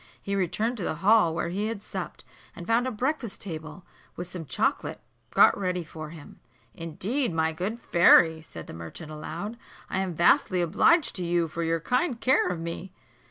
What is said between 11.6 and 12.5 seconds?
your kind care